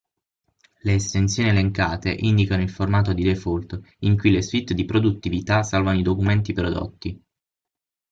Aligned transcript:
Le 0.79 0.93
estensioni 0.95 1.49
elencate 1.49 2.09
indicano 2.09 2.63
il 2.63 2.71
formato 2.71 3.13
di 3.13 3.21
default 3.21 3.79
in 3.99 4.17
cui 4.17 4.31
le 4.31 4.41
suite 4.41 4.73
di 4.73 4.83
produttività 4.83 5.61
salvano 5.61 5.99
i 5.99 6.01
documenti 6.01 6.53
prodotti. 6.53 7.23